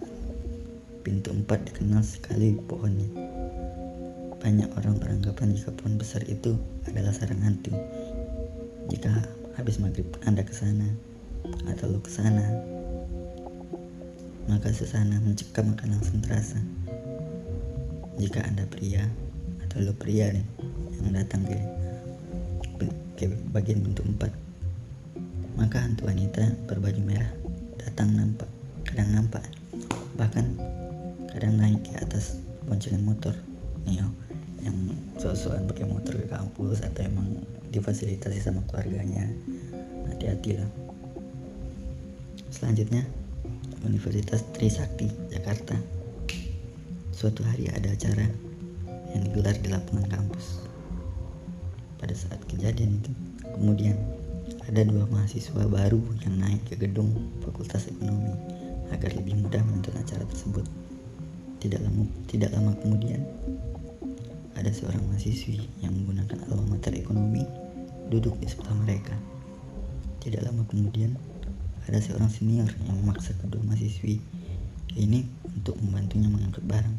pintu 1.02 1.34
4 1.34 1.46
dikenal 1.68 2.02
sekali 2.06 2.54
pohonnya 2.54 3.10
banyak 4.42 4.66
orang 4.74 4.98
beranggapan 4.98 5.54
jika 5.54 5.70
pohon 5.70 5.94
besar 5.94 6.26
itu 6.26 6.58
adalah 6.90 7.14
sarang 7.14 7.38
hantu. 7.46 7.70
Jika 8.90 9.22
habis 9.54 9.78
maghrib 9.78 10.10
Anda 10.26 10.42
ke 10.42 10.50
sana 10.50 10.90
atau 11.70 11.86
lo 11.86 12.02
ke 12.02 12.10
sana, 12.10 12.42
maka 14.50 14.74
suasana 14.74 15.22
mencekam 15.22 15.70
akan 15.78 15.94
langsung 15.94 16.18
terasa. 16.26 16.58
Jika 18.18 18.42
Anda 18.42 18.66
pria 18.66 19.06
atau 19.62 19.78
lo 19.86 19.94
pria 19.94 20.34
nih 20.34 20.46
yang 21.06 21.14
datang 21.14 21.46
ke 21.46 21.58
ke 23.14 23.30
bagian 23.54 23.78
bentuk 23.86 24.02
empat, 24.10 24.34
maka 25.54 25.86
hantu 25.86 26.10
wanita 26.10 26.50
berbaju 26.66 26.98
merah 27.06 27.30
datang 27.78 28.10
nampak, 28.18 28.50
kadang 28.82 29.14
nampak, 29.14 29.46
bahkan 30.18 30.58
kadang 31.32 31.56
naik 31.56 31.80
ke 31.88 31.96
atas 31.96 32.36
boncengan 32.68 33.00
motor. 33.00 33.32
Nih, 33.88 34.04
yang 34.60 34.78
sosokan 35.16 35.64
pakai 35.64 35.88
motor 35.88 36.20
ke 36.20 36.28
kampus 36.28 36.84
atau 36.84 37.08
emang 37.08 37.40
difasilitasi 37.72 38.38
sama 38.44 38.60
keluarganya. 38.68 39.32
Hati-hati 40.12 40.60
lah. 40.60 40.68
Selanjutnya 42.52 43.08
Universitas 43.80 44.44
Trisakti 44.52 45.08
Jakarta. 45.32 45.74
Suatu 47.16 47.40
hari 47.48 47.72
ada 47.72 47.88
acara 47.88 48.28
yang 49.16 49.24
digelar 49.24 49.56
di 49.56 49.72
lapangan 49.72 50.06
kampus. 50.12 50.68
Pada 51.96 52.12
saat 52.12 52.44
kejadian 52.44 53.00
itu 53.00 53.10
kemudian 53.56 53.96
ada 54.68 54.84
dua 54.84 55.08
mahasiswa 55.08 55.64
baru 55.64 55.98
yang 56.28 56.44
naik 56.44 56.60
ke 56.68 56.76
gedung 56.76 57.08
Fakultas 57.40 57.88
Ekonomi 57.88 58.36
agar 58.92 59.16
lebih 59.16 59.40
mudah 59.40 59.64
menonton 59.64 59.96
acara 59.96 60.28
tersebut 60.28 60.66
tidak 61.62 61.78
lama 61.86 62.02
tidak 62.26 62.50
lama 62.50 62.74
kemudian 62.82 63.22
ada 64.58 64.70
seorang 64.74 65.02
mahasiswi 65.10 65.62
yang 65.78 65.94
menggunakan 65.94 66.38
alma 66.50 66.76
mater 66.76 66.94
ekonomi 66.98 67.46
duduk 68.12 68.36
di 68.38 68.46
sebelah 68.46 68.76
mereka. 68.84 69.16
Tidak 70.20 70.44
lama 70.44 70.62
kemudian, 70.68 71.16
ada 71.88 71.98
seorang 71.98 72.28
senior 72.28 72.68
yang 72.86 72.94
memaksa 73.02 73.34
kedua 73.40 73.64
mahasiswi 73.64 74.20
ini 74.94 75.24
untuk 75.48 75.74
membantunya 75.80 76.28
mengangkat 76.28 76.62
barang. 76.68 76.96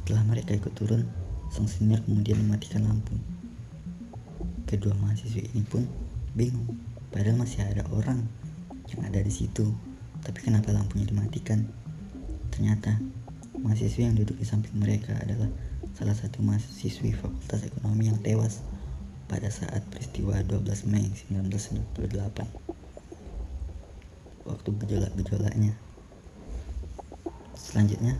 Setelah 0.00 0.22
mereka 0.24 0.54
ikut 0.54 0.72
turun, 0.78 1.02
sang 1.50 1.66
senior 1.66 2.00
kemudian 2.06 2.38
mematikan 2.40 2.86
lampu. 2.86 3.18
Kedua 4.64 4.94
mahasiswi 4.96 5.52
ini 5.52 5.66
pun 5.66 5.84
bingung, 6.32 6.78
padahal 7.12 7.36
masih 7.36 7.66
ada 7.66 7.84
orang 7.92 8.24
yang 8.88 9.02
ada 9.04 9.20
di 9.20 9.32
situ. 9.34 9.68
Tapi 10.22 10.38
kenapa 10.38 10.70
lampunya 10.70 11.04
dimatikan? 11.10 11.66
Ternyata 12.54 12.96
mahasiswi 13.62 14.02
yang 14.10 14.18
duduk 14.18 14.34
di 14.36 14.46
samping 14.46 14.74
mereka 14.74 15.14
adalah 15.22 15.46
salah 15.94 16.18
satu 16.18 16.42
mahasiswi 16.42 17.14
Fakultas 17.14 17.62
Ekonomi 17.62 18.10
yang 18.10 18.18
tewas 18.18 18.58
pada 19.30 19.48
saat 19.48 19.86
peristiwa 19.88 20.42
12 20.42 20.90
Mei 20.90 21.06
1998 21.30 22.72
waktu 24.42 24.68
gejolak-gejolaknya. 24.82 25.72
Selanjutnya 27.54 28.18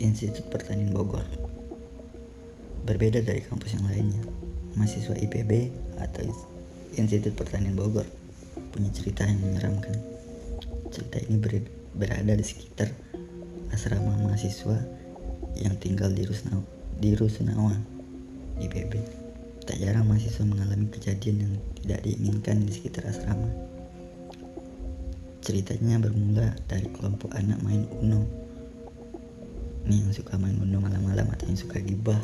Institut 0.00 0.48
Pertanian 0.48 0.94
Bogor. 0.94 1.26
Berbeda 2.86 3.20
dari 3.20 3.44
kampus 3.44 3.76
yang 3.76 3.84
lainnya 3.84 4.22
mahasiswa 4.78 5.12
IPB 5.12 5.74
atau 6.00 6.24
Institut 6.96 7.36
Pertanian 7.36 7.76
Bogor 7.76 8.06
punya 8.70 8.88
cerita 8.94 9.26
yang 9.26 9.42
menyeramkan. 9.42 9.98
Cerita 10.94 11.18
ini 11.20 11.36
berada 11.92 12.32
di 12.32 12.44
sekitar 12.46 13.09
asrama 13.70 14.18
mahasiswa 14.20 14.78
yang 15.58 15.74
tinggal 15.78 16.10
di 16.10 16.22
Rusnawa, 16.26 16.62
di 16.98 17.14
Rusunawa, 17.14 17.74
di 18.58 18.66
PB. 18.66 18.92
Tak 19.66 19.76
jarang 19.78 20.06
mahasiswa 20.10 20.42
mengalami 20.42 20.90
kejadian 20.90 21.46
yang 21.46 21.54
tidak 21.82 22.00
diinginkan 22.02 22.66
di 22.66 22.72
sekitar 22.74 23.06
asrama. 23.06 23.48
Ceritanya 25.40 26.02
bermula 26.02 26.52
dari 26.68 26.90
kelompok 26.90 27.32
anak 27.32 27.58
main 27.64 27.86
Uno. 28.02 28.26
Ini 29.88 30.06
yang 30.06 30.12
suka 30.12 30.36
main 30.36 30.58
Uno 30.60 30.82
malam-malam 30.82 31.26
atau 31.32 31.48
yang 31.48 31.58
suka 31.58 31.80
gibah 31.80 32.20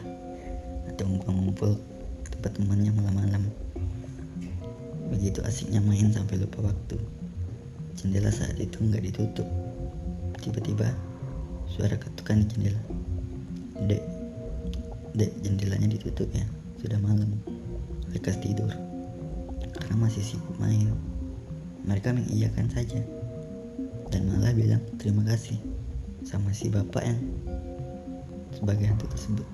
atau 0.92 1.04
ngumpul-ngumpul 1.08 1.80
tempat 2.28 2.52
temannya 2.60 2.92
malam-malam. 2.92 3.42
Begitu 5.08 5.40
asiknya 5.46 5.78
main 5.80 6.10
sampai 6.10 6.42
lupa 6.42 6.66
waktu. 6.66 6.98
Jendela 7.96 8.28
saat 8.28 8.58
itu 8.58 8.82
nggak 8.82 9.02
ditutup. 9.06 9.48
Tiba-tiba 10.42 10.92
suara 11.76 12.00
ketukan 12.00 12.48
jendela. 12.48 12.80
Dek, 13.84 14.00
dek 15.12 15.32
jendelanya 15.44 15.92
ditutup 15.92 16.32
ya. 16.32 16.48
Sudah 16.80 16.96
malam. 17.04 17.36
Lekas 18.16 18.40
tidur. 18.40 18.72
Karena 19.76 20.08
masih 20.08 20.24
sibuk 20.24 20.56
main. 20.56 20.88
Mereka 21.84 22.16
mengiyakan 22.16 22.72
saja. 22.72 23.04
dan 24.06 24.22
malah 24.30 24.54
bilang 24.54 24.78
terima 25.02 25.26
kasih 25.26 25.58
sama 26.22 26.54
si 26.54 26.70
bapak 26.70 27.02
yang 27.02 27.18
sebagai 28.54 28.86
hantu 28.86 29.10
tersebut. 29.10 29.46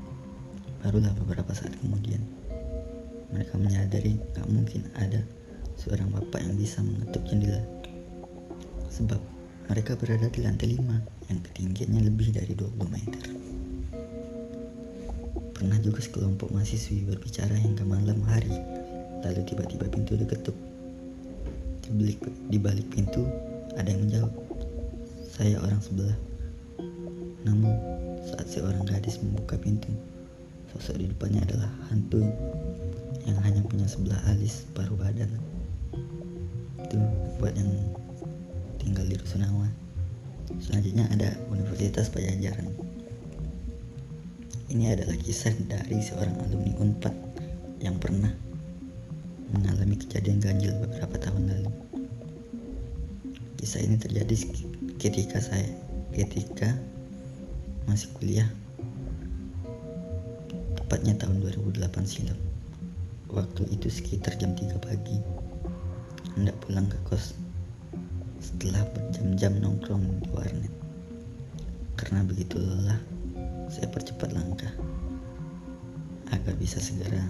Barulah 0.85 1.09
beberapa 1.17 1.57
saat 1.57 1.73
kemudian 1.81 2.21
mereka 3.33 3.57
menyadari 3.57 4.21
gak 4.37 4.45
mungkin 4.52 4.85
ada 5.00 5.25
seorang 5.81 6.12
bapak 6.12 6.45
yang 6.45 6.52
bisa 6.61 6.85
mengetuk 6.85 7.25
jendela 7.25 7.64
sebab 8.93 9.19
mereka 9.71 9.95
berada 9.99 10.26
di 10.31 10.40
lantai 10.42 10.75
5 10.75 11.31
yang 11.31 11.40
ketinggiannya 11.47 12.00
lebih 12.09 12.35
dari 12.35 12.52
20 12.57 12.88
meter. 12.90 13.25
Pernah 15.54 15.78
juga 15.78 16.02
sekelompok 16.02 16.50
mahasiswi 16.50 17.07
berbicara 17.07 17.54
hingga 17.54 17.87
malam 17.87 18.19
hari, 18.26 18.50
lalu 19.23 19.40
tiba-tiba 19.47 19.87
pintu 19.87 20.19
diketuk. 20.19 20.59
Di 21.87 22.59
balik, 22.59 22.88
pintu 22.90 23.23
ada 23.78 23.87
yang 23.87 24.02
menjawab, 24.09 24.33
saya 25.31 25.61
orang 25.62 25.78
sebelah. 25.78 26.19
Namun 27.47 27.71
saat 28.26 28.50
seorang 28.50 28.83
gadis 28.88 29.23
membuka 29.23 29.54
pintu, 29.61 29.92
sosok 30.75 30.99
di 30.99 31.07
depannya 31.11 31.47
adalah 31.47 31.71
hantu 31.92 32.26
yang 33.23 33.38
hanya 33.47 33.62
punya 33.62 33.87
sebelah 33.87 34.19
alis 34.35 34.66
paruh 34.75 34.99
badan. 34.99 35.31
Itu 36.83 36.99
buat 37.38 37.54
yang 37.54 37.71
di 39.12 39.21
Rusunawa. 39.21 39.69
Selanjutnya 40.57 41.04
ada 41.12 41.37
Universitas 41.52 42.09
Pajajaran. 42.09 42.73
Ini 44.73 44.97
adalah 44.97 45.21
kisah 45.21 45.52
dari 45.69 46.00
seorang 46.00 46.33
alumni 46.49 46.73
UNPAD 46.81 47.12
yang 47.85 48.00
pernah 48.00 48.33
mengalami 49.52 50.00
kejadian 50.00 50.40
ganjil 50.40 50.73
beberapa 50.81 51.21
tahun 51.21 51.45
lalu. 51.45 51.69
Kisah 53.61 53.85
ini 53.85 54.00
terjadi 54.00 54.33
ketika 54.97 55.45
saya 55.45 55.69
ketika 56.16 56.73
masih 57.85 58.09
kuliah 58.16 58.49
tepatnya 60.81 61.21
tahun 61.21 61.45
2008 61.45 61.85
silam. 62.09 62.40
Waktu 63.28 63.76
itu 63.76 63.92
sekitar 63.92 64.40
jam 64.40 64.57
3 64.57 64.73
pagi. 64.81 65.21
Hendak 66.33 66.57
pulang 66.64 66.88
ke 66.88 66.97
kos 67.04 67.42
setelah 68.53 68.85
berjam-jam 68.93 69.57
nongkrong 69.65 70.05
di 70.21 70.29
warnet. 70.37 70.75
Karena 71.97 72.21
begitu 72.23 72.61
lelah, 72.61 73.01
saya 73.73 73.89
percepat 73.89 74.37
langkah 74.37 74.71
agar 76.29 76.55
bisa 76.61 76.77
segera 76.77 77.25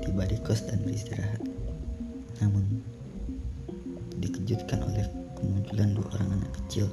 tiba 0.00 0.24
di 0.24 0.40
kos 0.40 0.64
dan 0.64 0.80
beristirahat. 0.80 1.44
Namun, 2.40 2.80
dikejutkan 4.16 4.80
oleh 4.80 5.04
kemunculan 5.36 5.92
dua 5.92 6.08
orang 6.16 6.40
anak 6.40 6.52
kecil. 6.64 6.88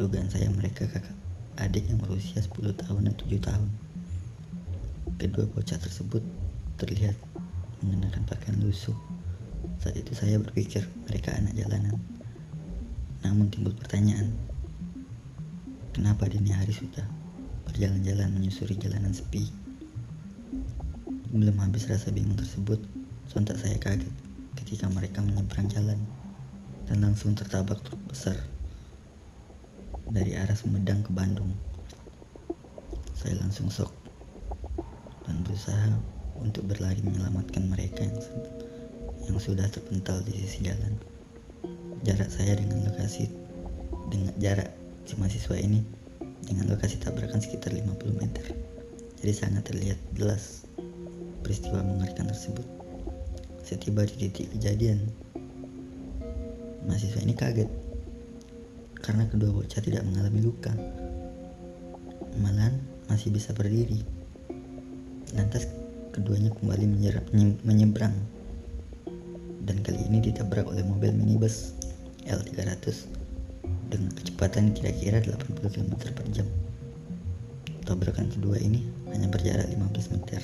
Dugaan 0.00 0.32
saya 0.32 0.48
mereka 0.48 0.88
kakak 0.88 1.12
adik 1.60 1.84
yang 1.92 2.00
berusia 2.00 2.40
10 2.40 2.72
tahun 2.72 3.12
dan 3.12 3.14
7 3.20 3.36
tahun. 3.36 3.70
Kedua 5.20 5.44
bocah 5.52 5.76
tersebut 5.76 6.24
terlihat 6.80 7.12
mengenakan 7.84 8.24
pakaian 8.24 8.56
lusuh. 8.64 8.96
Saat 9.84 10.00
itu 10.00 10.16
saya 10.16 10.40
berpikir 10.40 10.88
mereka 11.04 11.36
anak 11.36 11.52
jalanan. 11.52 12.00
Namun 13.20 13.52
timbul 13.52 13.76
pertanyaan, 13.76 14.32
kenapa 15.92 16.24
dini 16.24 16.56
hari 16.56 16.72
sudah 16.72 17.04
berjalan-jalan 17.68 18.32
menyusuri 18.32 18.80
jalanan 18.80 19.12
sepi? 19.12 19.44
Belum 21.28 21.52
habis 21.60 21.84
rasa 21.84 22.08
bingung 22.16 22.40
tersebut, 22.40 22.80
sontak 23.28 23.60
saya 23.60 23.76
kaget 23.76 24.08
ketika 24.56 24.88
mereka 24.88 25.20
menyeberang 25.20 25.68
jalan 25.68 26.00
dan 26.88 27.04
langsung 27.04 27.36
tertabak 27.36 27.84
truk 27.84 28.00
besar 28.08 28.40
dari 30.08 30.34
arah 30.34 30.56
Sumedang 30.56 31.04
ke 31.04 31.12
Bandung. 31.12 31.52
Saya 33.20 33.36
langsung 33.36 33.68
sok 33.68 33.92
dan 35.28 35.44
berusaha 35.44 35.92
untuk 36.40 36.64
berlari 36.64 37.04
menyelamatkan 37.04 37.68
mereka 37.68 38.00
yang, 38.00 38.16
yang 39.28 39.36
sudah 39.36 39.68
terpental 39.68 40.24
di 40.24 40.32
sisi 40.40 40.64
jalan 40.72 41.09
jarak 42.00 42.32
saya 42.32 42.56
dengan 42.56 42.88
lokasi 42.88 43.28
dengan 44.08 44.32
jarak 44.40 44.72
si 45.04 45.14
mahasiswa 45.20 45.56
ini 45.60 45.84
dengan 46.44 46.72
lokasi 46.72 46.96
tabrakan 46.96 47.38
sekitar 47.38 47.76
50 47.76 48.20
meter. 48.20 48.46
Jadi 49.20 49.32
sangat 49.36 49.68
terlihat 49.68 50.00
jelas 50.16 50.64
peristiwa 51.44 51.84
mengerikan 51.84 52.26
tersebut. 52.26 52.64
Setiba 53.60 54.02
di 54.08 54.16
titik 54.16 54.48
kejadian, 54.56 55.04
mahasiswa 56.88 57.20
ini 57.20 57.36
kaget 57.36 57.70
karena 59.00 59.28
kedua 59.28 59.52
bocah 59.52 59.80
tidak 59.84 60.02
mengalami 60.08 60.40
luka. 60.40 60.72
Malahan 62.40 62.80
masih 63.12 63.28
bisa 63.28 63.52
berdiri. 63.52 64.00
Lantas 65.36 65.68
keduanya 66.16 66.50
kembali 66.56 66.86
menyeberang 67.62 68.16
dan 69.62 69.76
kali 69.86 70.00
ini 70.08 70.18
ditabrak 70.24 70.66
oleh 70.66 70.82
mobil 70.82 71.14
minibus 71.14 71.78
L300 72.30 73.10
dengan 73.90 74.10
kecepatan 74.14 74.70
kira-kira 74.70 75.18
80 75.18 75.66
km 75.66 75.92
per 76.14 76.26
jam. 76.30 76.46
Tabrakan 77.82 78.30
kedua 78.30 78.54
ini 78.62 78.86
hanya 79.10 79.26
berjarak 79.26 79.66
15 79.66 80.14
meter 80.14 80.40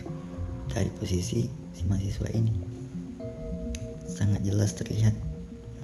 dari 0.66 0.90
posisi 0.98 1.46
si 1.46 1.82
mahasiswa 1.86 2.26
ini. 2.34 2.50
Sangat 4.10 4.42
jelas 4.42 4.74
terlihat 4.74 5.14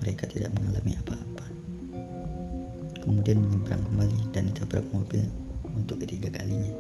mereka 0.03 0.27
tidak 0.27 0.51
mengalami 0.59 0.99
apa-apa. 0.99 1.47
Kemudian 2.99 3.39
menyeberang 3.39 3.83
kembali 3.87 4.19
dan 4.35 4.51
ditabrak 4.51 4.87
mobil 4.91 5.23
untuk 5.79 6.03
ketiga 6.03 6.35
kalinya. 6.35 6.75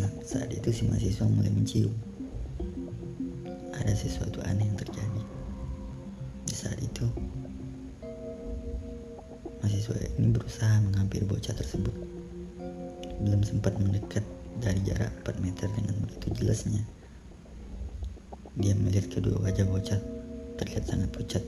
Nah, 0.00 0.10
saat 0.24 0.48
itu 0.48 0.72
si 0.72 0.88
mahasiswa 0.88 1.28
mulai 1.28 1.52
mencium. 1.52 1.92
Ada 3.76 3.92
sesuatu 3.96 4.40
aneh 4.48 4.64
yang 4.64 4.78
terjadi. 4.80 5.22
Di 6.48 6.54
saat 6.56 6.80
itu, 6.80 7.04
Mahasiswa 9.90 10.22
ini 10.22 10.30
berusaha 10.30 10.76
menghampiri 10.86 11.26
bocah 11.26 11.50
tersebut. 11.50 11.90
Belum 13.26 13.42
sempat 13.42 13.74
mendekat 13.74 14.22
dari 14.62 14.78
jarak 14.86 15.10
4 15.26 15.42
meter 15.42 15.66
dengan 15.74 15.98
begitu 16.06 16.30
jelasnya. 16.38 16.78
Dia 18.54 18.78
melihat 18.78 19.10
kedua 19.10 19.42
wajah 19.42 19.66
bocah 19.66 19.98
terlihat 20.62 20.86
sangat 20.86 21.10
pucat 21.10 21.42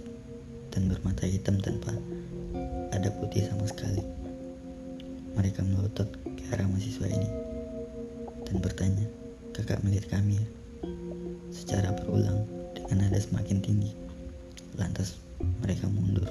dan 0.74 0.90
bermata 0.90 1.22
hitam 1.22 1.62
tanpa 1.62 1.94
ada 2.90 3.14
putih 3.22 3.46
sama 3.46 3.62
sekali. 3.70 4.02
Mereka 5.38 5.62
melotot 5.62 6.11
ke 6.26 6.42
arah 6.50 6.66
mahasiswa 6.66 7.07
ini 7.14 7.31
dan 8.50 8.59
bertanya, 8.59 9.07
kakak 9.55 9.87
melihat 9.87 10.18
kami 10.18 10.42
ya? 10.42 10.46
Secara 11.55 11.94
berulang 11.94 12.42
dengan 12.74 13.07
nada 13.07 13.22
semakin 13.22 13.62
tinggi. 13.62 13.94
Lantas 14.74 15.14
mereka 15.62 15.87
mundur 15.87 16.26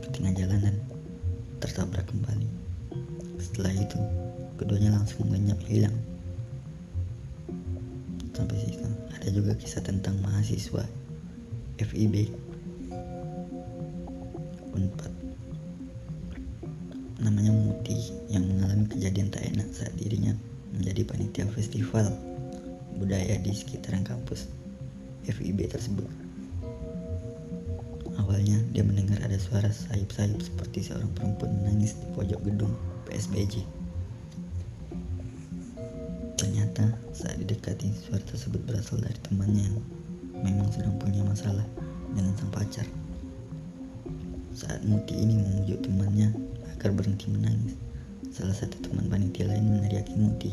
ke 0.00 0.08
tengah 0.16 0.32
jalanan 0.32 0.95
tertabrak 1.66 2.06
kembali. 2.06 2.46
Setelah 3.42 3.74
itu, 3.74 3.98
keduanya 4.54 4.94
langsung 4.94 5.26
lenyap 5.28 5.58
hilang. 5.66 5.94
Sampai 8.30 8.56
situ 8.62 8.86
ada 9.10 9.28
juga 9.34 9.58
kisah 9.58 9.82
tentang 9.82 10.14
mahasiswa 10.22 10.86
FIB 11.82 12.30
suara 29.56 29.72
sayup-sayup 29.72 30.36
seperti 30.44 30.84
seorang 30.84 31.08
perempuan 31.16 31.48
menangis 31.64 31.96
di 31.96 32.04
pojok 32.12 32.44
gedung 32.44 32.76
PSBJ. 33.08 33.64
Ternyata 36.36 36.92
saat 37.16 37.40
didekati 37.40 37.88
suara 37.96 38.20
tersebut 38.20 38.60
berasal 38.68 39.00
dari 39.00 39.16
temannya 39.24 39.64
yang 39.64 39.80
memang 40.44 40.68
sedang 40.76 40.92
punya 41.00 41.24
masalah 41.24 41.64
dengan 42.12 42.36
sang 42.36 42.52
pacar. 42.52 42.84
Saat 44.52 44.84
Muti 44.84 45.16
ini 45.16 45.40
memujuk 45.40 45.88
temannya 45.88 46.36
agar 46.76 46.92
berhenti 46.92 47.32
menangis, 47.32 47.80
salah 48.28 48.52
satu 48.52 48.76
teman 48.84 49.08
panitia 49.08 49.48
lain 49.48 49.72
meneriaki 49.72 50.20
Muti 50.20 50.52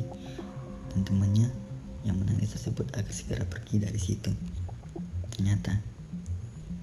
dan 0.95 1.03
temannya 1.03 1.51
yang 2.07 2.15
menangis 2.23 2.55
tersebut 2.55 2.87
agar 2.95 3.11
segera 3.11 3.43
pergi 3.43 3.83
dari 3.83 3.99
situ. 3.99 4.31
Ternyata 5.35 5.91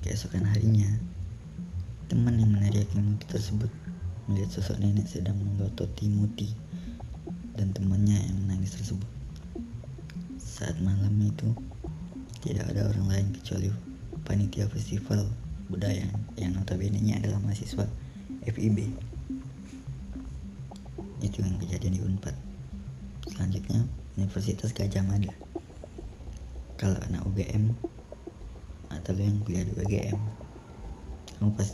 Keesokan 0.01 0.49
harinya, 0.49 0.89
teman 2.11 2.42
yang 2.42 2.51
meneriaki 2.51 2.99
Muti 2.99 3.23
tersebut 3.31 3.70
melihat 4.27 4.59
sosok 4.59 4.83
nenek 4.83 5.07
sedang 5.07 5.38
melototi 5.38 6.11
Muti 6.11 6.51
dan 7.55 7.70
temannya 7.70 8.18
yang 8.18 8.35
menangis 8.35 8.75
tersebut. 8.75 9.07
Saat 10.42 10.83
malam 10.83 11.14
itu, 11.23 11.55
tidak 12.42 12.66
ada 12.75 12.90
orang 12.90 13.07
lain 13.07 13.27
kecuali 13.31 13.70
panitia 14.27 14.66
festival 14.66 15.23
budaya 15.70 16.11
yang 16.35 16.59
notabene 16.59 16.99
adalah 17.14 17.38
mahasiswa 17.38 17.87
FIB 18.42 18.90
itu 21.23 21.38
yang 21.46 21.62
kejadian 21.62 21.94
di 21.94 22.03
Unpad. 22.03 22.35
Selanjutnya 23.31 23.87
Universitas 24.18 24.75
Gajah 24.75 25.07
Mada. 25.07 25.31
Kalau 26.75 26.99
anak 27.07 27.23
UGM 27.23 27.70
atau 28.90 29.14
yang 29.14 29.38
kuliah 29.46 29.62
di 29.62 29.79
UGM 29.79 30.18
kamu 31.40 31.57
pas 31.57 31.73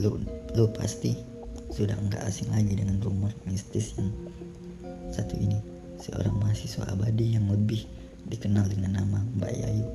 lu 0.00 0.16
lu 0.56 0.64
pasti 0.72 1.12
sudah 1.70 1.94
enggak 2.00 2.24
asing 2.26 2.50
lagi 2.50 2.74
dengan 2.74 2.98
rumor 3.04 3.30
mistis 3.46 3.94
yang 3.94 4.10
satu 5.12 5.38
ini. 5.38 5.60
Seorang 6.00 6.32
mahasiswa 6.40 6.88
abadi 6.88 7.36
yang 7.36 7.46
lebih 7.52 7.84
dikenal 8.26 8.66
dengan 8.72 9.04
nama 9.04 9.20
Mbak 9.36 9.52
Yayu. 9.52 9.86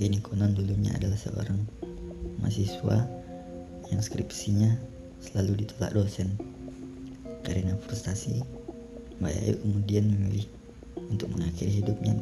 Ini 0.00 0.22
konon 0.22 0.54
dulunya 0.54 0.94
adalah 0.96 1.18
seorang 1.18 1.58
mahasiswa 2.40 3.04
yang 3.90 4.00
skripsinya 4.00 4.70
selalu 5.20 5.66
ditolak 5.66 5.92
dosen. 5.92 6.38
Karena 7.42 7.74
frustasi 7.84 8.40
Mbak 9.18 9.32
Yayu 9.34 9.54
kemudian 9.60 10.04
memilih 10.06 10.46
untuk 11.10 11.28
mengakhiri 11.34 11.82
hidupnya 11.82 12.14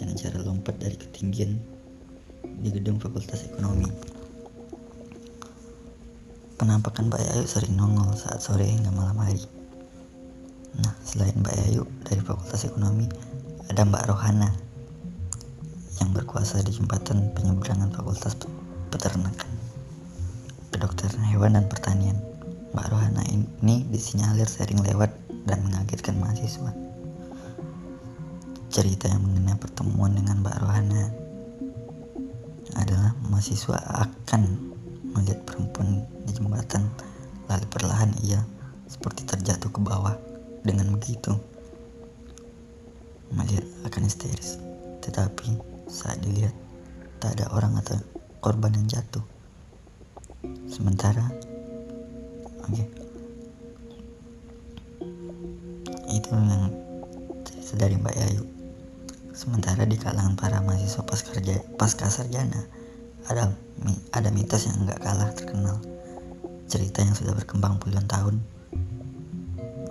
dengan 0.00 0.16
cara 0.16 0.40
lompat 0.40 0.80
dari 0.80 0.96
ketinggian 0.96 1.60
di 2.64 2.68
gedung 2.72 2.96
Fakultas 2.96 3.44
Ekonomi. 3.52 4.19
Penampakan 6.60 7.08
Mbak 7.08 7.24
Yayu 7.24 7.48
sering 7.48 7.72
nongol 7.72 8.12
saat 8.20 8.44
sore 8.44 8.68
hingga 8.68 8.92
malam 8.92 9.16
hari. 9.16 9.40
Nah, 10.76 10.92
selain 11.00 11.32
Mbak 11.40 11.56
Yayu 11.56 11.88
dari 12.04 12.20
Fakultas 12.20 12.68
Ekonomi, 12.68 13.08
ada 13.72 13.80
Mbak 13.80 14.04
Rohana 14.12 14.52
yang 16.04 16.12
berkuasa 16.12 16.60
di 16.60 16.76
jembatan 16.76 17.32
penyeberangan 17.32 17.88
Fakultas 17.96 18.36
Peternakan, 18.92 19.48
Kedokteran 20.68 21.24
Hewan 21.32 21.56
dan 21.56 21.64
Pertanian. 21.64 22.20
Mbak 22.76 22.86
Rohana 22.92 23.24
ini 23.24 23.88
disinyalir 23.88 24.44
sering 24.44 24.84
lewat 24.84 25.16
dan 25.48 25.64
mengagetkan 25.64 26.20
mahasiswa. 26.20 26.76
Cerita 28.68 29.08
yang 29.08 29.24
mengenai 29.24 29.56
pertemuan 29.56 30.12
dengan 30.12 30.44
Mbak 30.44 30.56
Rohana 30.60 31.08
adalah 32.76 33.16
mahasiswa 33.32 33.80
akan 34.04 34.69
melihat 35.14 35.42
perempuan 35.46 36.06
di 36.26 36.32
jembatan 36.34 36.86
lalu 37.50 37.66
perlahan 37.66 38.14
ia 38.22 38.40
seperti 38.86 39.26
terjatuh 39.26 39.70
ke 39.70 39.80
bawah 39.82 40.14
dengan 40.62 40.94
begitu. 40.94 41.34
Melihat 43.34 43.66
akan 43.86 44.02
histeris 44.06 44.58
tetapi 45.00 45.56
saat 45.90 46.20
dilihat 46.22 46.54
tak 47.18 47.38
ada 47.38 47.50
orang 47.54 47.78
atau 47.78 47.98
korban 48.38 48.74
yang 48.74 48.86
jatuh. 48.86 49.22
Sementara 50.70 51.26
oke. 52.64 52.72
Okay, 52.72 52.86
itu 56.10 56.30
yang 56.34 56.70
dari 57.78 57.94
Mbak 57.96 58.16
Yayu. 58.18 58.44
Sementara 59.30 59.86
di 59.86 59.96
kalangan 59.96 60.34
para 60.34 60.60
mahasiswa 60.60 61.06
pasca 61.78 62.10
sarjana 62.10 62.66
ada 63.30 63.54
ada 64.10 64.28
mitos 64.34 64.66
yang 64.66 64.82
nggak 64.82 64.98
kalah 64.98 65.30
terkenal 65.38 65.78
cerita 66.66 67.06
yang 67.06 67.14
sudah 67.14 67.32
berkembang 67.38 67.78
puluhan 67.78 68.04
tahun 68.10 68.42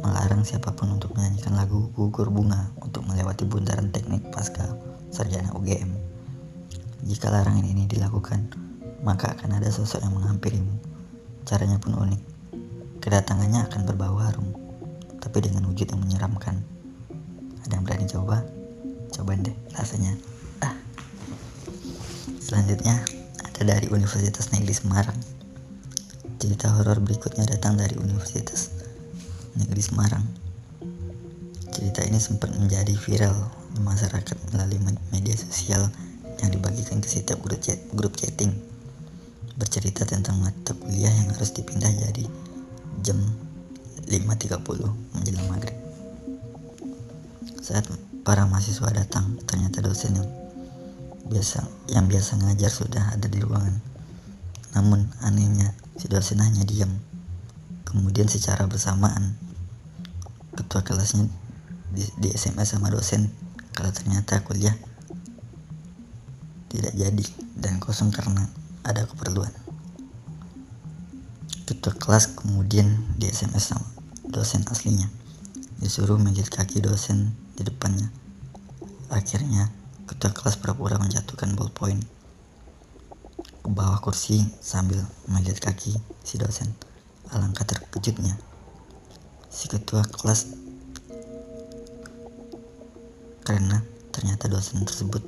melarang 0.03 0.43
siapa 0.43 0.75
pun 0.75 0.95
untuk 0.95 1.15
menyanyikan 1.15 1.55
lagu 1.55 1.91
gugur 1.95 2.27
bunga 2.27 2.71
untuk 2.83 3.07
melewati 3.07 3.47
bundaran 3.47 3.91
teknik 3.95 4.27
pasca 4.29 4.75
sarjana 5.09 5.55
UGM 5.55 5.89
jika 7.07 7.31
larangan 7.31 7.63
ini 7.63 7.87
dilakukan 7.87 8.51
maka 9.01 9.31
akan 9.33 9.57
ada 9.57 9.71
sosok 9.71 10.03
yang 10.03 10.13
menghampirimu 10.13 10.75
caranya 11.47 11.79
pun 11.79 11.95
unik 11.95 12.21
kedatangannya 12.99 13.63
akan 13.71 13.81
berbau 13.87 14.19
harum 14.19 14.59
tapi 15.19 15.43
dengan 15.43 15.67
wujud 15.69 15.85
yang 15.91 16.01
menyeramkan. 16.01 16.57
Ada 17.67 17.77
yang 17.77 17.83
berani 17.83 18.07
coba? 18.07 18.41
Coba 19.11 19.35
deh 19.35 19.53
rasanya. 19.75 20.15
Ah. 20.63 20.73
Selanjutnya 22.39 23.03
ada 23.59 23.75
dari 23.75 23.91
Universitas 23.91 24.55
Negeri 24.55 24.71
Semarang. 24.71 25.19
Cerita 26.39 26.71
horor 26.71 27.03
berikutnya 27.03 27.43
datang 27.43 27.75
dari 27.75 27.91
Universitas 27.99 28.71
Negeri 29.59 29.83
Semarang. 29.83 30.23
Cerita 31.67 31.99
ini 32.07 32.23
sempat 32.23 32.55
menjadi 32.55 32.95
viral 32.95 33.35
di 33.75 33.83
masyarakat 33.83 34.55
melalui 34.55 34.79
media 35.11 35.35
sosial 35.35 35.91
yang 36.39 36.55
dibagikan 36.55 37.03
ke 37.03 37.11
setiap 37.11 37.43
grup, 37.43 37.59
chat, 37.59 37.75
grup 37.91 38.15
chatting 38.15 38.55
bercerita 39.59 40.07
tentang 40.07 40.39
mata 40.39 40.71
kuliah 40.79 41.11
yang 41.11 41.27
harus 41.35 41.51
dipindah 41.51 41.91
jadi 41.91 42.23
jam 43.03 43.19
5.30 44.07 44.55
menjelang 45.19 45.47
maghrib. 45.51 45.75
Saat 47.59 47.91
para 48.23 48.47
mahasiswa 48.47 48.87
datang, 48.95 49.35
ternyata 49.43 49.83
dosen 49.83 50.15
yang 50.15 50.38
biasa 51.29 51.69
yang 51.93 52.09
biasa 52.09 52.41
ngajar 52.41 52.73
sudah 52.73 53.13
ada 53.13 53.29
di 53.29 53.37
ruangan. 53.37 53.77
Namun 54.73 55.05
anehnya 55.21 55.77
si 55.95 56.09
dosen 56.09 56.41
hanya 56.41 56.65
diam. 56.65 56.89
Kemudian 57.85 58.25
secara 58.25 58.65
bersamaan 58.65 59.37
ketua 60.57 60.81
kelasnya 60.81 61.29
di, 61.93 62.05
di 62.17 62.29
SMS 62.33 62.73
sama 62.77 62.89
dosen 62.89 63.29
kalau 63.73 63.89
ternyata 63.93 64.41
kuliah 64.43 64.73
tidak 66.69 66.93
jadi 66.93 67.25
dan 67.57 67.81
kosong 67.81 68.13
karena 68.13 68.45
ada 68.85 69.05
keperluan. 69.05 69.49
Ketua 71.65 71.93
kelas 71.93 72.33
kemudian 72.33 72.89
di 73.17 73.29
SMS 73.29 73.73
sama 73.73 73.85
dosen 74.25 74.65
aslinya. 74.69 75.09
Disuruh 75.81 76.17
menjadi 76.17 76.61
kaki 76.61 76.81
dosen 76.81 77.33
di 77.57 77.65
depannya. 77.65 78.09
Akhirnya, 79.09 79.73
ketua 80.09 80.33
kelas 80.33 80.57
pura-pura 80.57 80.97
menjatuhkan 80.97 81.53
ballpoint 81.53 82.01
ke 83.61 83.69
bawah 83.69 84.01
kursi 84.01 84.41
sambil 84.57 85.05
melihat 85.29 85.69
kaki 85.69 85.93
si 86.25 86.41
dosen. 86.41 86.65
Alangkah 87.29 87.61
terkejutnya. 87.61 88.33
Si 89.53 89.69
ketua 89.69 90.01
kelas 90.01 90.49
karena 93.45 93.85
ternyata 94.09 94.49
dosen 94.49 94.81
tersebut 94.81 95.21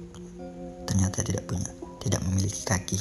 ternyata 0.89 1.21
tidak 1.21 1.45
punya, 1.45 1.69
tidak 2.01 2.25
memiliki 2.25 2.65
kaki. 2.65 2.97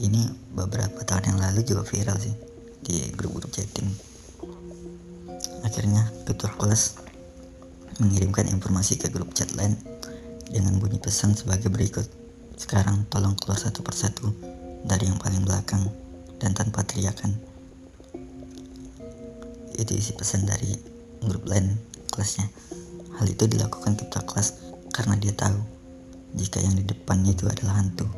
Ini 0.00 0.32
beberapa 0.56 1.04
tahun 1.04 1.36
yang 1.36 1.38
lalu 1.40 1.68
juga 1.68 1.84
viral 1.84 2.16
sih 2.16 2.32
di 2.80 3.12
grup-grup 3.12 3.52
chatting 3.52 3.88
Akhirnya 5.64 6.08
ketua 6.24 6.52
kelas 6.56 7.00
mengirimkan 8.00 8.48
informasi 8.48 9.00
ke 9.00 9.08
grup 9.08 9.32
chat 9.32 9.48
lain 9.56 9.95
dengan 10.50 10.78
bunyi 10.78 10.98
pesan 11.00 11.34
sebagai 11.34 11.70
berikut. 11.72 12.06
Sekarang 12.56 13.04
tolong 13.12 13.36
keluar 13.36 13.60
satu 13.60 13.84
persatu 13.84 14.32
dari 14.86 15.10
yang 15.10 15.20
paling 15.20 15.44
belakang 15.44 15.86
dan 16.40 16.56
tanpa 16.56 16.86
teriakan. 16.86 17.36
Itu 19.76 19.92
isi 19.92 20.16
pesan 20.16 20.48
dari 20.48 20.72
grup 21.20 21.44
lain 21.44 21.76
kelasnya. 22.12 22.48
Hal 23.20 23.28
itu 23.28 23.44
dilakukan 23.48 23.96
ketua 23.96 24.24
kelas 24.24 24.56
karena 24.92 25.16
dia 25.20 25.32
tahu 25.36 25.56
jika 26.36 26.60
yang 26.60 26.76
di 26.76 26.84
depannya 26.84 27.36
itu 27.36 27.44
adalah 27.48 27.80
hantu. 27.80 28.08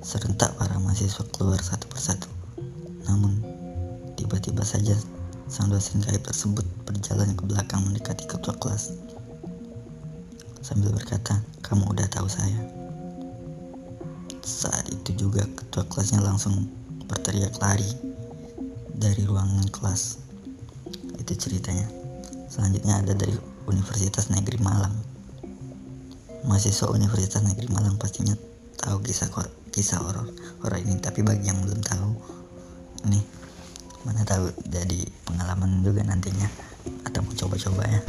Serentak 0.00 0.56
para 0.56 0.76
mahasiswa 0.80 1.24
keluar 1.36 1.60
satu 1.60 1.84
persatu. 1.88 2.28
Namun, 3.04 3.40
tiba-tiba 4.16 4.64
saja 4.64 4.96
Sang 5.48 5.72
dosen 5.72 6.04
gaib 6.04 6.20
tersebut 6.28 6.60
berjalan 6.84 7.32
ke 7.32 7.48
belakang 7.48 7.80
mendekati 7.80 8.28
ketua 8.28 8.52
kelas 8.60 8.92
sambil 10.68 10.92
berkata, 10.92 11.40
kamu 11.64 11.88
udah 11.96 12.04
tahu 12.12 12.28
saya. 12.28 12.60
Saat 14.44 14.92
itu 14.92 15.16
juga 15.16 15.48
ketua 15.56 15.88
kelasnya 15.88 16.20
langsung 16.20 16.68
berteriak 17.08 17.56
lari 17.56 17.88
dari 18.92 19.24
ruangan 19.24 19.64
kelas. 19.72 20.20
Itu 21.16 21.32
ceritanya. 21.40 21.88
Selanjutnya 22.52 23.00
ada 23.00 23.16
dari 23.16 23.32
Universitas 23.64 24.28
Negeri 24.28 24.60
Malang. 24.60 24.92
Mahasiswa 26.44 26.92
Universitas 26.92 27.40
Negeri 27.40 27.72
Malang 27.72 27.96
pastinya 27.96 28.36
tahu 28.76 29.00
kisah 29.00 29.32
kisah 29.72 30.04
horor 30.04 30.28
horor 30.60 30.78
ini, 30.84 31.00
tapi 31.00 31.24
bagi 31.24 31.48
yang 31.48 31.64
belum 31.64 31.80
tahu, 31.80 32.12
nih 33.08 33.24
mana 34.04 34.22
tahu 34.22 34.52
jadi 34.68 35.00
pengalaman 35.24 35.80
juga 35.80 36.04
nantinya 36.04 36.48
atau 37.04 37.20
mau 37.20 37.34
coba-coba 37.34 37.82
ya 37.84 38.00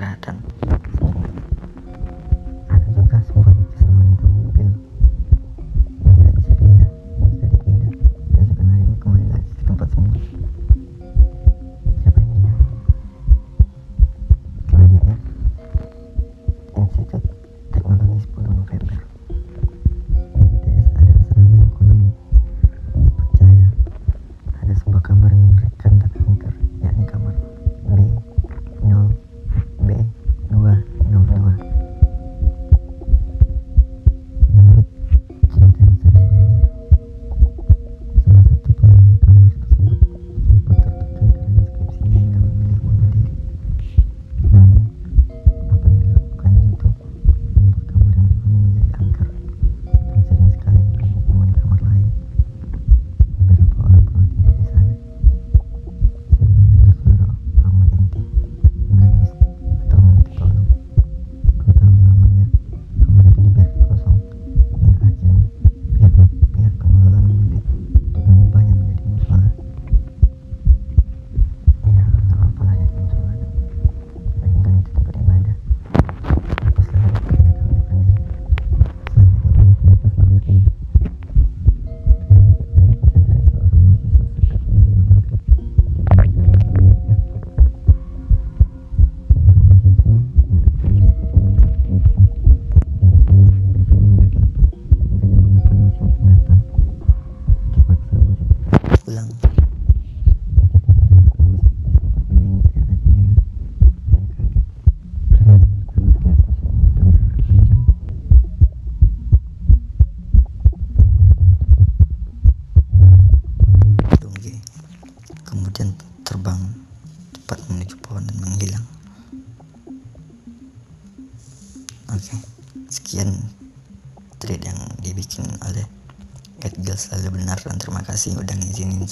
peristirahatan 0.00 0.49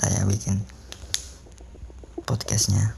saya 0.08 0.24
bikin 0.24 0.64
podcastnya 2.24 2.96